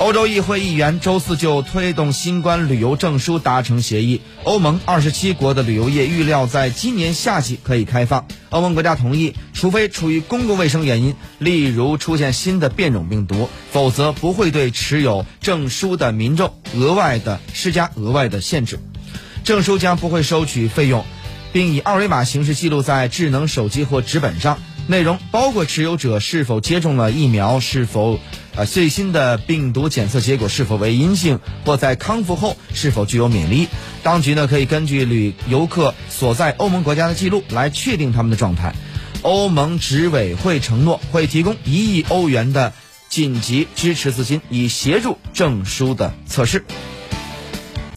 [0.00, 4.20] 欧洲议会议员周四就推动新冠旅游证书达成协议。
[4.42, 8.26] 欧盟二十七国的旅游业预料在今年夏季可以开放。
[8.50, 18.80] 欧盟国家同意，除非出于公共卫生原因，例如出现新的变种病毒，否则不会对持有证书的民众额外的施加额外的限制。
[19.44, 21.04] 证书将不会收取费用，
[21.52, 24.58] 并以二维码形式记录在智能手机或纸本上。
[24.86, 28.18] 内容包括持有者是否接种了疫苗，是否
[28.56, 33.68] 啊最新的病毒检测结果是否为阴性，或在康复后是否具有免疫力。
[34.02, 38.74] 当局呢可以根据旅游客所在欧盟国家的记录来确定他们的状态。
[39.22, 42.72] 欧盟执委会承诺会提供一亿欧元的
[43.08, 46.64] 紧急支持资金，以协助证书的测试。